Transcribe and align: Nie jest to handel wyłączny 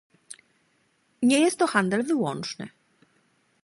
Nie 1.21 1.39
jest 1.39 1.57
to 1.59 1.67
handel 1.67 2.03
wyłączny 2.03 2.67